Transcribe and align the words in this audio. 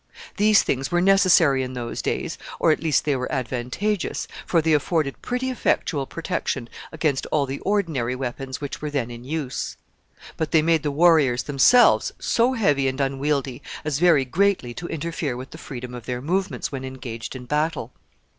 These 0.37 0.63
things 0.63 0.91
were 0.91 0.99
necessary 0.99 1.61
in 1.61 1.73
those 1.73 2.01
days, 2.01 2.39
or 2.59 2.71
at 2.71 2.81
least 2.81 3.05
they 3.05 3.15
were 3.15 3.31
advantageous, 3.31 4.27
for 4.47 4.59
they 4.59 4.73
afforded 4.73 5.21
pretty 5.21 5.51
effectual 5.51 6.07
protection 6.07 6.69
against 6.91 7.27
all 7.27 7.45
the 7.45 7.59
ordinary 7.59 8.15
weapons 8.15 8.59
which 8.59 8.81
were 8.81 8.89
then 8.89 9.11
in 9.11 9.23
use. 9.23 9.77
But 10.37 10.49
they 10.49 10.63
made 10.63 10.81
the 10.81 10.89
warriors 10.89 11.43
themselves 11.43 12.13
so 12.17 12.53
heavy 12.53 12.87
and 12.87 12.99
unwieldy 12.99 13.61
as 13.85 13.99
very 13.99 14.25
greatly 14.25 14.73
to 14.73 14.87
interfere 14.87 15.37
with 15.37 15.51
the 15.51 15.59
freedom 15.59 15.93
of 15.93 16.07
their 16.07 16.19
movements 16.19 16.71
when 16.71 16.83
engaged 16.83 17.35
in 17.35 17.45
battle. 17.45 17.91